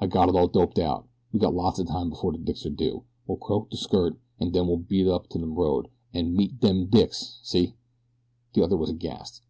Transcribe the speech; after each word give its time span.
"I 0.00 0.08
got 0.08 0.28
it 0.28 0.34
all 0.34 0.48
doped 0.48 0.80
out. 0.80 1.06
We 1.32 1.38
got 1.38 1.54
lots 1.54 1.78
o' 1.78 1.84
time 1.84 2.10
before 2.10 2.32
de 2.32 2.38
dicks 2.38 2.66
are 2.66 2.70
due. 2.70 3.04
We'll 3.28 3.38
croak 3.38 3.70
de 3.70 3.76
skirt, 3.76 4.18
an' 4.40 4.50
den 4.50 4.66
we'll 4.66 4.78
beat 4.78 5.06
it 5.06 5.12
up 5.12 5.28
de 5.28 5.38
road 5.38 5.86
AN' 6.12 6.34
MEET 6.34 6.58
DE 6.58 6.84
DICKS 6.86 7.38
see?" 7.44 7.76
The 8.54 8.64
other 8.64 8.76
was 8.76 8.90
aghast. 8.90 9.42